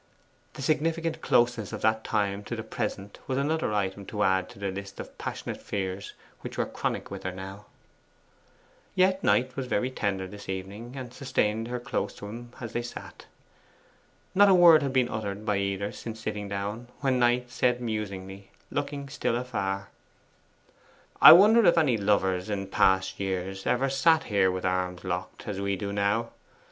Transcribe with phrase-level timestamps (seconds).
[0.53, 4.57] The significant closeness of that time to the present was another item to add to
[4.57, 7.67] the list of passionate fears which were chronic with her now.
[8.95, 12.81] Yet Knight was very tender this evening, and sustained her close to him as they
[12.81, 13.27] sat.
[14.33, 18.49] Not a word had been uttered by either since sitting down, when Knight said musingly,
[18.71, 19.89] looking still afar
[21.21, 25.61] 'I wonder if any lovers in past years ever sat here with arms locked, as
[25.61, 26.31] we do now.